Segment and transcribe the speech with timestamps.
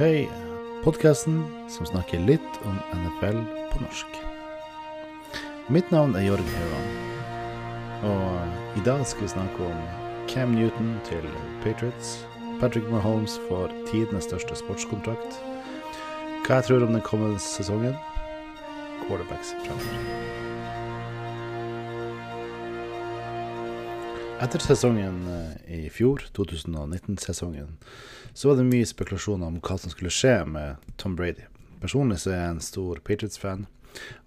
[0.00, 0.22] Høy,
[0.80, 4.14] podkasten som snakker litt om NFL på norsk.
[5.68, 6.86] Mitt navn er Jørgen Hauan,
[8.08, 9.82] og i dag skal vi snakke om
[10.32, 11.28] Cam Newton til
[11.60, 12.14] Patriots.
[12.62, 15.36] Patrick Mahomes får tidenes største sportskontrakt.
[16.46, 17.92] Hva jeg tror om den kommende sesongen.
[19.04, 20.30] Quarterbacks fremover.
[24.40, 27.74] Etter sesongen eh, i fjor, 2019-sesongen,
[28.32, 31.44] så var det mye spekulasjoner om hva som skulle skje med Tom Brady.
[31.82, 33.66] Personlig så er jeg en stor Patriots-fan,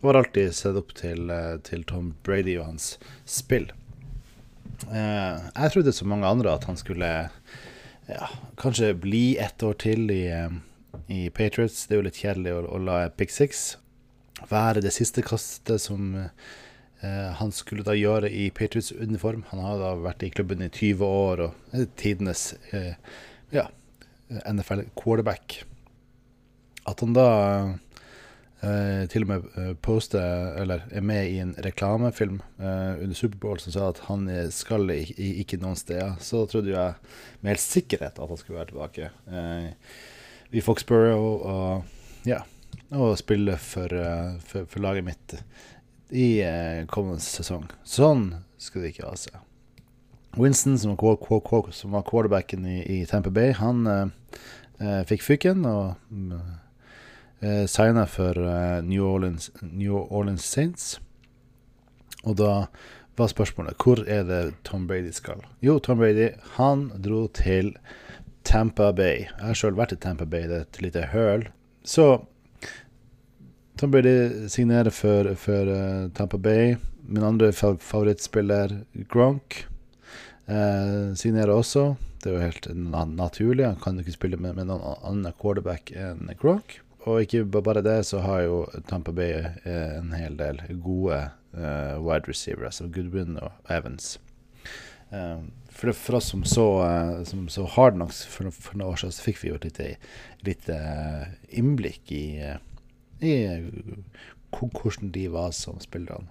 [0.02, 2.92] og har alltid sett opp til, eh, til Tom Brady og hans
[3.26, 3.72] spill.
[4.92, 7.10] Eh, jeg trodde som mange andre at han skulle
[8.06, 8.30] ja,
[8.62, 10.28] kanskje bli ett år til i,
[11.10, 11.88] i Patriots.
[11.88, 13.72] Det er jo litt kjedelig å, å la pick six
[14.50, 16.14] være det siste kastet som
[17.04, 19.42] han skulle da gjøre i Patriots uniform.
[19.50, 22.94] Han har da vært i klubben i 20 år og er tidenes eh,
[23.52, 23.68] ja,
[24.48, 25.64] NFL quarterback.
[26.90, 27.28] At han da
[28.64, 33.62] eh, til og med eh, poster, eller er med i en reklamefilm eh, under Superbowl
[33.64, 36.98] som sa at han skal ikke noen steder, så trodde jeg
[37.42, 39.70] med helt sikkerhet at han skulle være tilbake eh,
[40.54, 42.44] i Foxborough og, og, ja,
[42.94, 43.90] og spille for,
[44.46, 45.38] for, for laget mitt
[46.14, 47.66] i eh, kommende sesong.
[47.84, 48.30] Sånn
[48.62, 49.40] skal det ikke ha seg.
[50.38, 54.06] Winston, som var, som var quarterbacken i, i, Tampa Bay, han eh,
[54.82, 55.94] eh fikk fyken og
[57.42, 61.00] eh, signa for eh, New, Orleans, New Orleans Saints.
[62.24, 62.54] Og da
[63.18, 65.44] var spørsmålet hvor er det Tom Brady skal?
[65.62, 67.76] Jo, Tom Brady han dro til
[68.44, 69.28] Tampa Bay.
[69.28, 71.46] Jeg har sjøl vært i Tampa Bay, det er et lite høl.
[71.86, 72.24] Så
[73.76, 76.76] Tom Brady signerer for, for uh, Tampa Bay.
[77.02, 79.66] Min andre favorittspiller, Gronk,
[80.46, 81.96] uh, signerer også.
[82.24, 82.68] Det er jo helt
[83.18, 83.66] naturlig.
[83.66, 86.80] Han kan ikke spille med, med noen annen quarterback enn Gronk.
[87.04, 92.26] Og ikke bare det, så har jo Tampa Bay uh, en hel del gode wide
[92.26, 94.16] receivere, som Goodwin og Evans.
[95.14, 96.66] For, for, oss som så,
[97.30, 99.92] som så Hard for, for, noen år siden, så fikk vi jo et lite,
[100.48, 100.78] lite
[101.54, 102.24] innblikk i
[103.24, 103.36] i
[104.54, 106.30] hvordan de var som spillerne.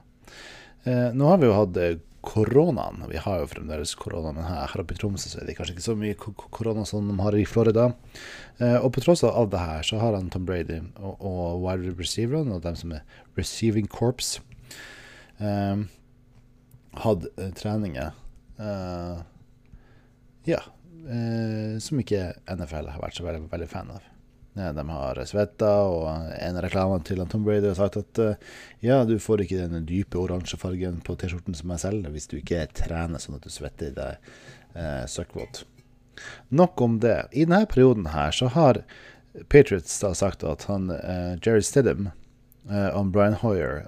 [0.84, 3.02] Eh, nå har vi jo hatt eh, koronaen.
[3.10, 5.74] Vi har jo fremdeles korona, men her, her oppe i Tromsø så er det kanskje
[5.76, 7.88] ikke så mye korona som de har i Florida.
[8.62, 11.96] Eh, og på tross av det her, så har han Tom Brady og, og wide
[11.98, 13.02] receiverne og dem som er
[13.38, 14.36] receiving corps,
[15.42, 15.82] eh,
[17.02, 18.14] hatt eh, treninger
[18.60, 19.26] eh,
[20.46, 20.62] ja,
[21.82, 24.11] som ikke NFL har vært så veldig, veldig fan av.
[24.52, 28.50] De har svetta, og en av reklamene til Tom Brady har sagt at eh,
[28.84, 32.36] ja, du får ikke den dype oransje fargen på T-skjorten som jeg selger, hvis du
[32.36, 34.34] ikke trener sånn at du svetter deg
[34.76, 35.62] eh, søkkvåt.
[36.52, 37.30] Nok om det.
[37.32, 38.82] I denne perioden her så har
[39.48, 42.10] Patriots da sagt at han eh, Jerry Stidham
[42.68, 43.86] eh, og Brian Hoyer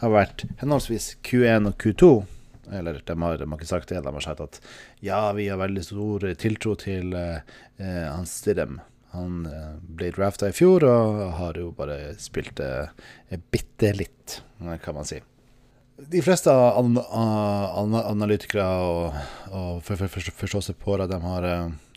[0.00, 2.10] har vært henholdsvis Q1 og Q2.
[2.74, 4.60] Eller de har, de har, ikke sagt det, de har sagt at
[5.04, 7.42] ja, vi har veldig stor tiltro til eh,
[7.82, 8.80] eh hans Stidham.
[9.16, 12.92] Han eh, ble drafta i fjor og har jo bare spilt eh,
[13.52, 14.40] bitte litt,
[14.84, 15.20] kan man si.
[15.96, 19.14] De fleste an an analytikere og,
[19.48, 21.46] og forståelsespåere de har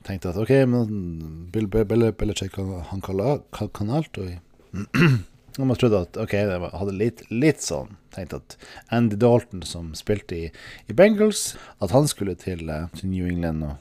[0.07, 4.17] tenkt at OK, men Bill Belichick han kan, kan alt.
[4.17, 4.29] Og
[5.59, 8.55] man trodde trodd at OK, de hadde litt, litt sånn tenkt at
[8.95, 10.45] Andy Dalton, som spilte i,
[10.87, 13.77] i Bengals, at han skulle til, til New England og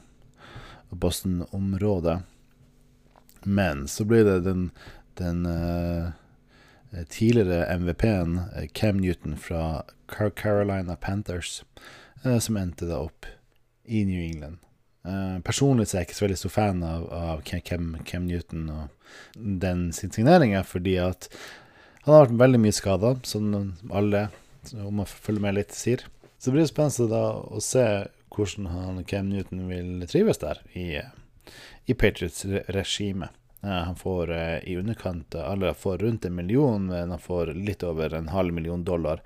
[0.89, 2.19] Boston-området.
[3.43, 4.69] Men så ble det den,
[5.19, 6.11] den uh,
[7.11, 11.63] tidligere MVP-en, uh, Cam Newton fra Carolina Panthers,
[12.25, 13.29] uh, som endte da opp
[13.85, 14.59] i New England.
[15.43, 19.45] personlig så er jeg ikke så veldig stor fan av, av Cam, Cam, Newton og
[19.63, 21.29] den sin signeringa, fordi at
[22.03, 23.47] han har vært veldig mye skada, som
[23.89, 24.27] alle
[24.75, 26.03] om å følge med litt sier.
[26.37, 27.85] Så det blir spennende da å se
[28.35, 30.85] hvordan han, Cam Newton vil trives der i
[31.85, 33.29] i Patriots regime.
[33.61, 38.13] Han får eh, i underkant Alle får rundt en million, men han får litt over
[38.13, 39.21] en halv million dollar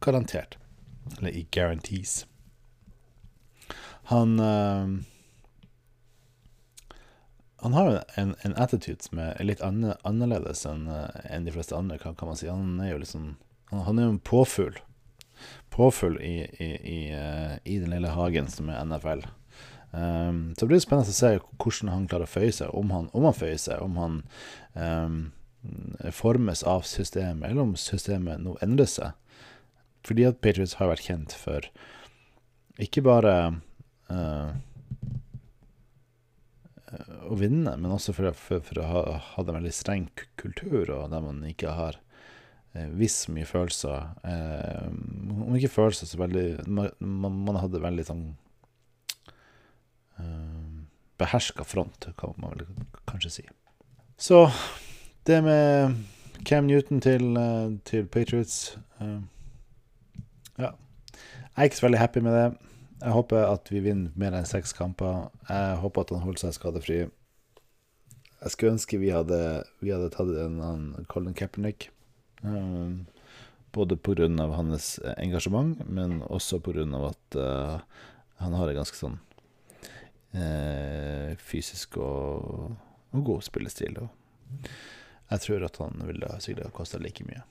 [0.00, 0.58] garantert.
[1.18, 2.26] Eller i guarantees.
[4.02, 4.88] Han uh,
[7.56, 10.84] Han har en, en attitude som er litt annerledes enn
[11.24, 12.48] en de fleste andre, kan, man si.
[12.48, 13.36] Han er jo liksom
[13.70, 14.76] Han er jo en påfugl.
[15.70, 17.00] Påfugl i, i, i,
[17.64, 19.26] i den lille hagen som er NFL.
[19.96, 23.24] Um, så det spennende å se hvordan han klarer å føye seg, om han, om
[23.24, 24.18] han føyer seg, om han
[24.76, 25.18] um,
[26.12, 29.40] formes av systemet, eller om systemet nå endrer seg.
[30.06, 31.64] Fordi at Patriots har vært kjent for
[32.82, 33.36] ikke bare
[34.12, 34.52] uh,
[37.26, 41.08] å vinne, men også for, for, for å ha, ha en veldig streng kultur, og
[41.12, 41.98] der man ikke har
[42.76, 44.12] eh, visst mye følelser.
[44.28, 44.86] Eh,
[45.32, 48.26] om ikke følelser, så veldig Man, man hadde veldig sånn
[51.18, 52.66] beherska front, kan man vel
[53.08, 53.44] kanskje si.
[54.16, 54.50] Så
[55.26, 55.96] det med
[56.44, 59.20] Cam Newton til, eh, til Patriots eh,
[60.58, 60.70] Ja.
[61.56, 62.58] Jeg er ikke så veldig happy med det.
[63.02, 65.30] Jeg håper at vi vinner mer enn seks kamper.
[65.48, 66.96] Jeg håper at han holder seg skadefri.
[68.40, 71.90] Jeg skulle ønske vi hadde, vi hadde tatt en annen Colin Kaepernick.
[72.42, 73.06] Um,
[73.72, 74.28] både pga.
[74.56, 76.84] hans engasjement, men også pga.
[77.08, 77.80] at uh,
[78.36, 79.18] han har en ganske sånn
[81.42, 82.76] fysisk og,
[83.12, 83.98] og, god spillestil.
[84.02, 84.68] Og
[85.30, 87.42] jeg tror at han ville sikkert kosta like mye.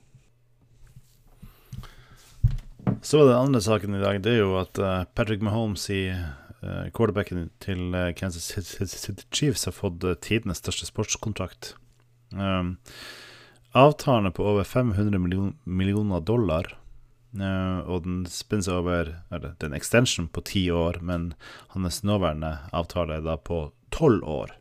[3.02, 6.08] Så var den andre saken i dag, det er jo at uh, Patrick Mahomes i
[6.12, 11.74] uh, quarterbacken til Kansas City Chiefs har fått tidenes største sportskontrakt.
[12.32, 12.76] Um,
[13.76, 16.76] avtalen er på over 500 million, millioner dollar,
[17.40, 21.34] og den spins over Eller det er en extension på ti år, men
[21.74, 24.54] hans nåværende avtale er da på tolv år.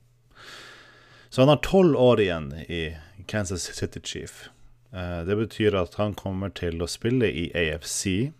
[1.30, 4.48] Så han har tolv år igjen i Kansas City Chief.
[4.94, 8.32] Eh, det betyr at han kommer til å spille i AFC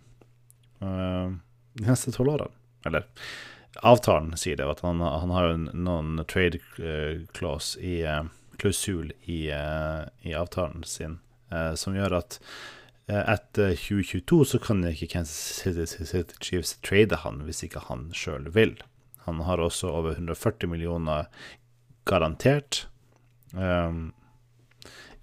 [0.80, 1.34] uh,
[1.76, 2.56] de neste tolv årene.
[2.88, 3.04] Eller
[3.84, 6.62] avtalen sier det, at han, han har jo noen trade
[7.36, 7.98] clause i
[8.62, 11.18] klausul i, i, avtalen sin
[11.76, 12.38] som gjør at
[13.08, 18.74] etter 2022 så kan ikke Kansas City, Chiefs trade han hvis ikke han sjøl vil.
[19.28, 21.30] Han har også over 140 millioner
[22.06, 22.88] garantert
[23.54, 24.14] um,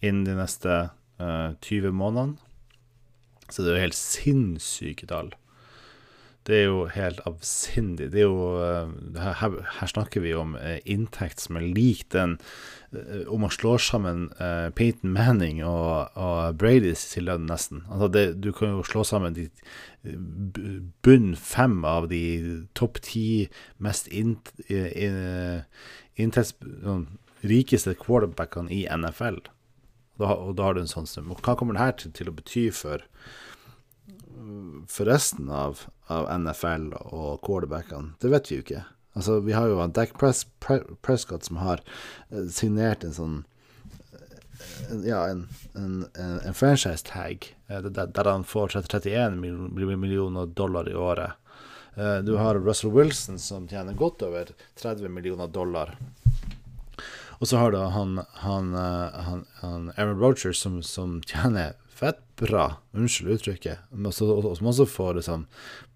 [0.02, 0.78] innen de neste
[1.18, 2.38] 20 eh, månedene.
[3.48, 5.30] Så det er jo helt sinnssyke tall.
[6.46, 8.08] Det er jo helt avsindig.
[8.12, 12.34] Det er jo uh, her, her, snakker vi om uh, inntekt som er lik den
[12.90, 14.24] uh, Om man slår sammen
[14.74, 17.84] Peyton Manning og, og Brady til lønn, nesten.
[17.88, 19.48] Altså det, du kan jo slå sammen de
[21.06, 23.48] bunn fem av de topp ti
[23.78, 24.36] mest in,
[24.68, 25.18] in,
[26.18, 26.56] inntekts...
[26.82, 27.06] Sånn,
[27.42, 29.40] rikeste quarterbackene i NFL.
[30.20, 31.32] Da, og da har du en sånn sum.
[31.34, 33.04] Hva kommer det her til, til å bety for,
[34.90, 38.14] for resten av, av, NFL og quarterbackene?
[38.20, 38.84] Det vet vi jo ikke.
[39.12, 40.46] Altså, vi har jo Dac Pres,
[41.04, 41.82] Prescott som har
[42.30, 43.34] eh, signert en sånn
[44.14, 45.44] eh, ja, en,
[45.76, 51.38] en, en franchise tag eh, der, han får 31 millioner dollar i året.
[52.24, 54.48] Du har Russell Wilson som tjener godt over
[54.80, 55.90] 30 millioner dollar.
[57.36, 62.66] Og så har du han, han, han, han Aaron Roger som, som, tjener fett bra,
[62.96, 65.46] unnskyld uttrykket, og som også får liksom,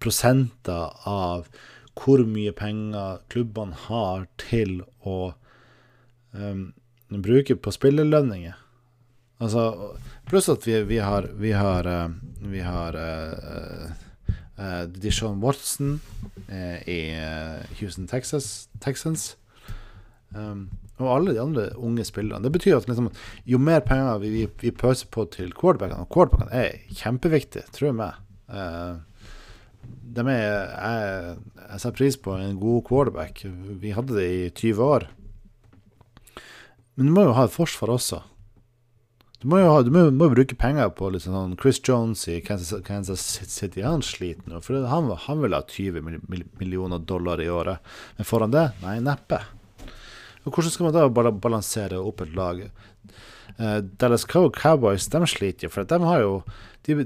[0.03, 1.49] prosenter av
[1.97, 5.33] hvor mye penger klubbene har til å
[6.37, 6.69] um,
[7.09, 8.55] bruke på spillelønninger.
[9.41, 9.63] Altså,
[10.29, 12.09] pluss at vi, vi har Vi har, uh,
[12.41, 13.91] vi har uh,
[14.57, 15.99] uh, Dishon Watson
[16.87, 17.01] i
[17.79, 19.35] Houston, Texas, Texans.
[20.35, 22.43] Um, og alle de andre unge spillerne.
[22.43, 23.09] Det betyr at liksom,
[23.47, 27.91] jo mer penger vi, vi, vi pøser på til quarterbackene Og quarterbackene er kjempeviktige, tror
[27.91, 28.15] jeg.
[28.49, 29.03] Uh,
[30.17, 33.45] er, jeg, jeg setter pris på en god quarterback.
[33.83, 35.07] Vi hadde det i 20 år.
[36.97, 38.23] Men du må jo ha et forsvar også.
[39.37, 42.39] Du må jo ha, du må, må bruke penger på liksom sånn Chris Jones i
[42.41, 43.83] Kansas, Kansas City.
[43.85, 44.63] Han sliter nå.
[44.65, 46.01] For han, han vil ha 20
[46.57, 47.85] millioner dollar i året.
[48.17, 48.65] Men får han det?
[48.81, 49.43] Nei, neppe.
[50.47, 52.61] Og hvordan skal man da balansere opp et lag?
[53.57, 56.33] Uh, Dallas Cowboys de sliter jo, for de har jo
[56.87, 57.03] de,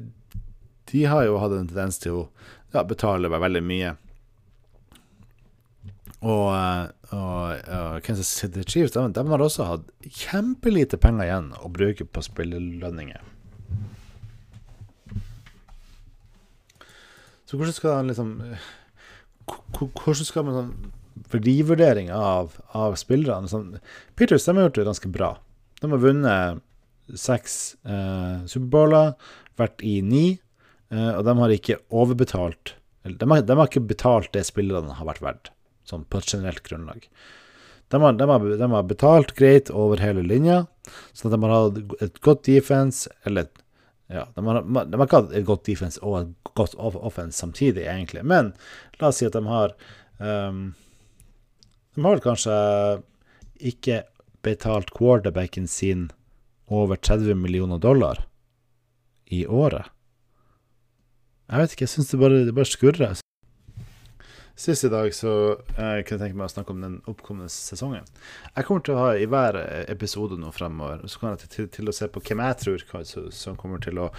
[0.91, 2.23] de, har jo hatt en tendens til å
[2.75, 3.95] ja, betale veldig mye.
[6.21, 11.51] Og, og, og uh, Kansas City Chiefs de, de, har også hatt kjempelite penger igjen
[11.57, 13.25] å bruke på spillelønninger.
[17.49, 18.37] Så hvordan skal liksom
[19.81, 20.91] Hvordan skal man sånn
[21.33, 23.49] verdivurdering av, av spillerne.
[23.51, 23.79] Sånn,
[24.19, 25.31] Peters har gjort det ganske bra.
[25.81, 26.61] De har vunnet
[27.17, 29.15] seks eh, Superbowler,
[29.59, 30.25] vært i ni,
[30.93, 35.07] eh, og de har ikke overbetalt de har, de har, ikke betalt det spillerne har
[35.07, 35.51] vært verdt,
[35.89, 37.07] sånn på et generelt grunnlag.
[37.91, 41.79] De har, de, har, de har, betalt greit over hele linja, at de har hatt
[42.05, 43.49] et godt defense, eller
[44.11, 48.23] ja, de har ikke hatt et godt defense og et godt offense samtidig, egentlig.
[48.27, 48.53] Men
[48.99, 49.73] la oss si at de har
[50.19, 50.71] um,
[51.95, 52.57] de har vel kanskje
[53.71, 54.03] ikke
[54.45, 56.09] betalt quarterbacken sin
[56.71, 58.23] over 30 millioner dollar
[59.31, 59.91] i året.
[61.51, 63.19] Jeg vet ikke, jeg syns det bare, bare skurrer.
[64.61, 65.31] Sist i dag så
[65.65, 68.05] kunne jeg tenke meg å snakke om den oppkommende sesongen.
[68.55, 69.57] Jeg kommer til å ha i hver
[69.89, 72.85] episode nå fremover Så kommer jeg til, til, å se på hvem jeg tror
[73.35, 74.11] som kommer til å,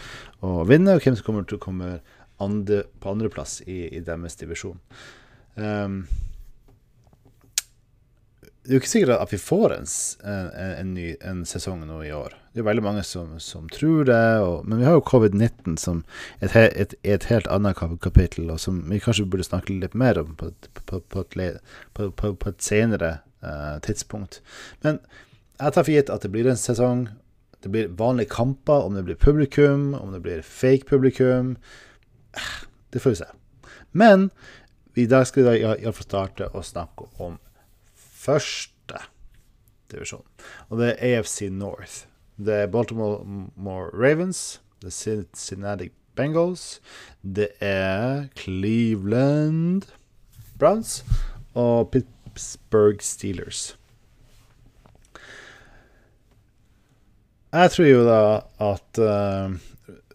[0.42, 1.92] å, vinne, og hvem som kommer til å komme
[2.42, 4.80] andre, på andreplass i, i deres divisjon.
[5.54, 6.02] Um,
[8.62, 9.88] det er jo ikke sikkert at vi får en,
[10.30, 12.36] en, en ny en sesong nå i år.
[12.54, 14.20] Det er veldig mange som, som tror det.
[14.38, 16.04] Og, men vi har jo covid-19 som
[16.38, 20.36] et, et, et, helt annet kapittel, og som vi kanskje burde snakke litt mer om
[20.38, 21.58] på, på, på, et,
[22.14, 24.38] på et, senere uh, tidspunkt.
[24.86, 25.02] Men
[25.58, 27.08] jeg tar for gitt at det blir en sesong.
[27.66, 31.56] Det blir vanlige kamper, om det blir publikum, om det blir fake publikum.
[32.94, 33.32] Det får vi se.
[33.90, 34.30] Men
[34.94, 37.40] i dag skal vi iallfall starte å snakke om
[38.22, 39.02] første
[39.92, 40.24] divisjon.
[40.70, 42.06] Og det er AFC North.
[42.36, 46.80] Det er Baltimore Ravens, er Cincinnati Bengals,
[47.22, 49.86] det er Cleveland
[50.58, 51.04] Browns
[51.54, 53.76] og Pittsburgh Steelers.
[57.52, 58.20] Jeg tror jo da
[58.64, 59.52] at uh,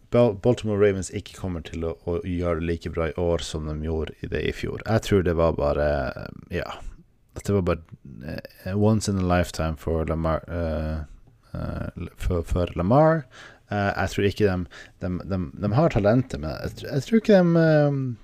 [0.10, 3.76] Baltimore Ravens ikke kommer til å, å, gjøre det like bra i år som de
[3.86, 4.82] gjorde i det i fjor.
[4.88, 5.90] Jeg tror det var bare
[6.54, 6.80] Ja.
[7.38, 10.44] At det var bare uh, once in a lifetime for Lamar.
[10.50, 11.06] Uh,
[12.18, 13.24] for, for, Lamar.
[13.70, 14.66] jeg tror ikke de,
[15.02, 17.40] de, de, de har talentet, men jeg, jeg tror ikke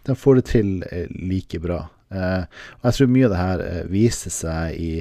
[0.06, 0.70] de, får det til
[1.10, 1.80] like bra.
[2.14, 4.92] og jeg tror mye av det her viser seg i,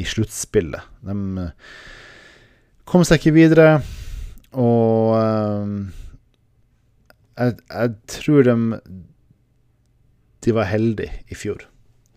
[0.00, 0.88] i sluttspillet.
[1.04, 1.50] De
[2.88, 3.68] kom seg ikke videre,
[4.56, 5.12] og
[7.34, 8.56] jeg, jeg, tror de
[10.44, 11.64] De var heldige i fjor.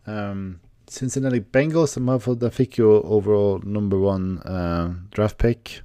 [0.08, 5.82] Um, Cincinnati Bengals de, fikk jo overall number one uh, draft pick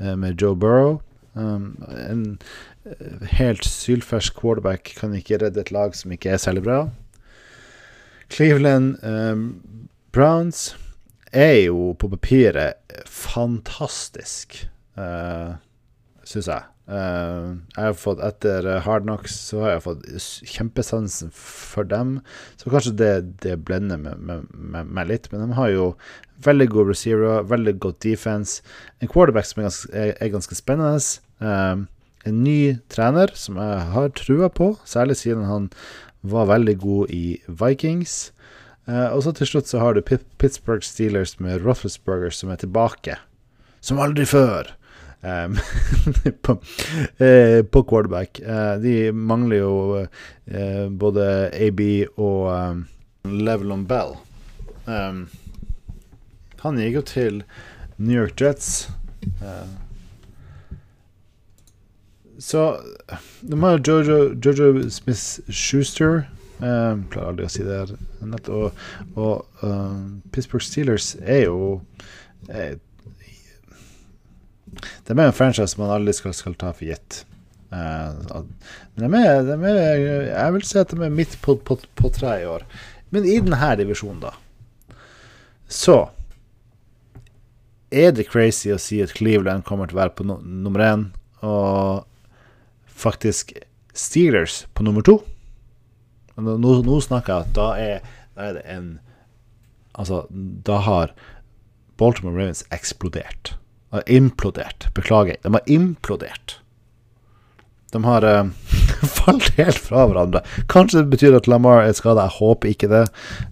[0.00, 1.00] uh, med Joe Burrow.
[1.34, 1.76] Um,
[2.08, 2.38] en
[2.84, 6.88] uh, helt sylfersk quarterback kan ikke redde et lag som ikke er særlig bra.
[8.32, 9.46] Cleveland um,
[10.12, 10.76] Browns
[11.32, 14.62] er jo på papiret fantastisk,
[14.96, 15.56] uh,
[16.24, 16.71] syns jeg.
[16.90, 20.08] Uh, jeg har fått Etter Hard Knocks så har jeg fått
[20.50, 22.18] kjempesansen for dem.
[22.58, 23.12] Så kanskje det,
[23.44, 25.30] det blender meg litt.
[25.32, 25.88] Men de har jo
[26.42, 28.62] veldig god receiver, veldig godt defense.
[29.00, 30.98] En quarterback som er ganske, er, er ganske spennende.
[31.42, 31.86] Uh,
[32.26, 32.58] en ny
[32.92, 35.70] trener som jeg har trua på, særlig siden han
[36.22, 38.32] var veldig god i Vikings.
[38.88, 43.18] Uh, og så til slutt så har du Pittsburgh Steelers med Roethlisberger som er tilbake.
[43.82, 44.74] Som aldri før.
[45.22, 45.56] Um,
[46.42, 48.40] på, uh, på, quarterback.
[48.40, 51.80] Uh, de mangler jo uh, både AB
[52.16, 52.82] og
[53.24, 54.16] Levelon Bell.
[54.86, 55.28] Um,
[56.64, 57.40] han gikk jo til
[57.98, 58.90] New York Jets.
[62.38, 62.62] så
[63.40, 66.24] de har Jojo, Jojo Smith-Schuster.
[66.58, 67.84] Um, klarer aldri å si det.
[68.50, 68.72] Og,
[69.14, 69.62] og
[70.34, 71.78] Pittsburgh Steelers er jo
[74.80, 77.22] det er en franchise man aldri skal, skal ta for gitt.
[77.72, 78.44] Uh,
[79.00, 82.44] de er, de er, jeg vil si at de er midt på, på, på treet
[82.44, 82.66] i år.
[83.12, 84.34] Men i denne divisjonen, da,
[85.72, 85.98] så
[87.92, 91.06] er det crazy å si at Cleveland kommer til å være på no nummer én,
[91.44, 92.08] og
[92.88, 93.52] faktisk
[93.92, 95.18] Steelers på nummer to.
[96.40, 98.92] Nå, nå snakker jeg at da er, da er det en
[99.92, 101.10] Altså, da har
[102.00, 103.50] Baltimore Ravens eksplodert
[103.92, 104.88] har implodert.
[104.94, 105.36] Beklager.
[105.42, 106.58] De har implodert.
[107.92, 108.46] De har uh,
[109.18, 110.40] falt helt fra hverandre.
[110.72, 112.24] Kanskje det betyr at Lamar er skada.
[112.24, 113.02] Jeg håper ikke det.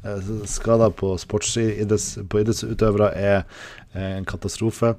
[0.01, 4.95] Uh, eh, skada på sportsidrettsutøvere er uh, en katastrofe.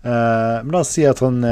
[0.00, 1.44] Uh, men la oss si at han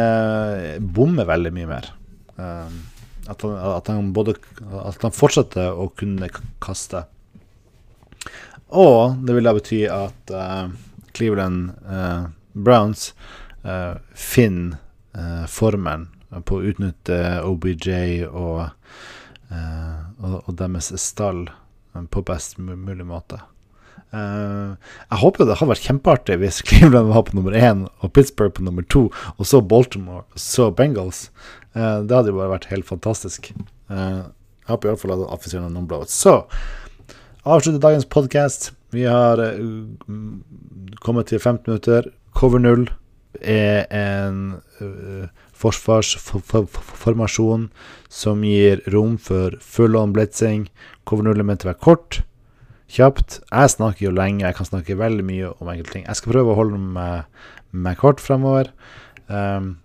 [0.80, 1.92] bommer veldig mye mer.
[2.40, 4.32] At han, at, han, både
[4.80, 6.32] At han fortsetter å kunne
[6.64, 7.04] kaste.
[8.72, 10.32] Og det vil da bety at
[11.12, 11.76] Cleveland
[12.64, 13.10] Browns
[13.64, 14.74] uh, formen
[15.16, 16.08] uh, formelen
[16.46, 18.68] på å utnytte OBJ og,
[19.50, 21.48] uh, og, og, deres stall
[21.90, 23.40] på best mulig måte.
[24.10, 28.62] jeg håper det hadde vært kjempeartig hvis Cleveland var på nummer én og Pittsburgh på
[28.62, 31.32] nummer to, og så Baltimore, så Bengals.
[31.74, 33.50] det hadde jo bare vært helt fantastisk.
[33.90, 36.14] jeg håper iallfall at offisielle noen blowouts.
[36.14, 36.44] Så
[37.42, 38.70] avslutter dagens podkast.
[38.94, 39.42] Vi har
[41.02, 42.10] kommet til 15 minutter.
[42.36, 42.88] Cover 0
[43.40, 44.40] er en
[44.80, 45.28] uh,
[45.60, 47.68] forsvarsformasjon
[48.10, 50.66] som gir rom for full on blitzing.
[51.08, 52.22] Cover 0 er ment å være kort,
[52.90, 53.40] kjapt.
[53.50, 56.08] Jeg snakker jo lenge, jeg kan snakke veldig mye om enkelte ting.
[56.08, 57.28] Jeg skal prøve å holde meg,
[57.70, 58.72] meg kort fremover.
[59.30, 59.76] Um,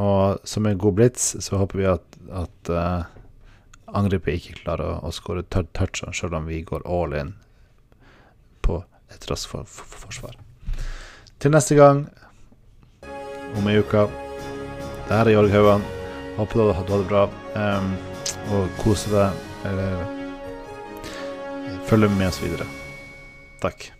[0.00, 3.04] og som en god blitz så håper vi at, at, uh,
[3.94, 7.36] angrepet ikke klarer å, å skåre touchene, selv om vi går all in
[8.64, 8.80] på
[9.12, 10.43] et raskt for, for, for forsvar.
[11.44, 11.98] Til neste gang,
[13.52, 14.06] om ei uke.
[15.04, 15.82] Det her er Jorg Haugan.
[16.38, 17.24] Håper du hadde det bra
[17.60, 17.90] um,
[18.56, 19.30] og koser deg.
[21.84, 22.64] Følger med oss videre.
[23.60, 23.90] Takk.